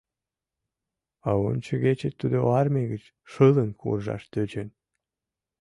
[1.29, 4.69] А ончыгече тудо армий гыч шылын куржаш тӧчен.